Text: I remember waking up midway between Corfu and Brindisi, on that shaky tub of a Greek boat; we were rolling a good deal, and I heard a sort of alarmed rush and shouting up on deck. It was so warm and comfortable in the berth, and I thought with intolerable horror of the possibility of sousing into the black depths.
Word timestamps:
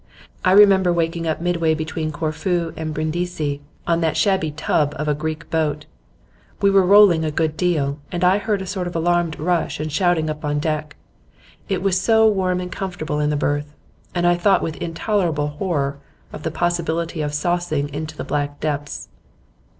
I 0.43 0.53
remember 0.53 0.91
waking 0.91 1.27
up 1.27 1.41
midway 1.41 1.75
between 1.75 2.11
Corfu 2.11 2.73
and 2.75 2.91
Brindisi, 2.91 3.61
on 3.85 4.01
that 4.01 4.17
shaky 4.17 4.49
tub 4.49 4.95
of 4.97 5.07
a 5.07 5.13
Greek 5.13 5.47
boat; 5.51 5.85
we 6.59 6.71
were 6.71 6.81
rolling 6.83 7.23
a 7.23 7.29
good 7.29 7.55
deal, 7.55 7.99
and 8.11 8.23
I 8.23 8.39
heard 8.39 8.63
a 8.63 8.65
sort 8.65 8.87
of 8.87 8.95
alarmed 8.95 9.39
rush 9.39 9.79
and 9.79 9.91
shouting 9.91 10.27
up 10.27 10.43
on 10.43 10.57
deck. 10.57 10.95
It 11.69 11.83
was 11.83 12.01
so 12.01 12.27
warm 12.27 12.59
and 12.59 12.71
comfortable 12.71 13.19
in 13.19 13.29
the 13.29 13.35
berth, 13.37 13.75
and 14.15 14.25
I 14.25 14.37
thought 14.37 14.63
with 14.63 14.77
intolerable 14.77 15.49
horror 15.49 15.99
of 16.33 16.41
the 16.41 16.49
possibility 16.49 17.21
of 17.21 17.31
sousing 17.35 17.87
into 17.93 18.17
the 18.17 18.23
black 18.23 18.59
depths. 18.59 19.07